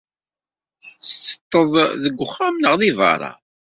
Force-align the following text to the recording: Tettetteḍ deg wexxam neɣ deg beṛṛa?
Tettetteḍ 0.83 1.71
deg 2.03 2.15
wexxam 2.19 2.55
neɣ 2.57 2.73
deg 2.81 2.91
beṛṛa? 2.99 3.31